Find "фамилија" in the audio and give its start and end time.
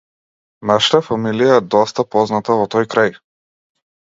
1.09-1.51